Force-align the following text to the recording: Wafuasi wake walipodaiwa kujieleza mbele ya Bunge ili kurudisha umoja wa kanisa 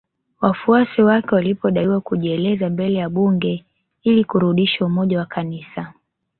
Wafuasi 0.41 1.01
wake 1.01 1.35
walipodaiwa 1.35 2.01
kujieleza 2.01 2.69
mbele 2.69 2.99
ya 2.99 3.09
Bunge 3.09 3.65
ili 4.03 4.23
kurudisha 4.23 4.85
umoja 4.85 5.19
wa 5.19 5.25
kanisa 5.25 5.93